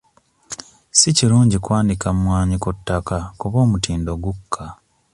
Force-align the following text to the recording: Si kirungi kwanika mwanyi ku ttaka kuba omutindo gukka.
Si 0.97 1.09
kirungi 1.17 1.57
kwanika 1.65 2.07
mwanyi 2.19 2.55
ku 2.63 2.69
ttaka 2.77 3.17
kuba 3.39 3.57
omutindo 3.65 4.11
gukka. 4.23 4.63